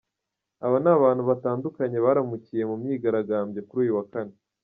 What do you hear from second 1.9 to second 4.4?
baramukiye mu myigaragambyo kuri uyu wa Kane.